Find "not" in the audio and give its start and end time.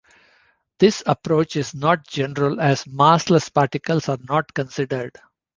1.75-2.07, 4.27-4.51